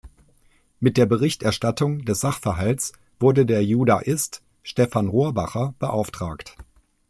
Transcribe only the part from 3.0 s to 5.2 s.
wurde der Judaist Stefan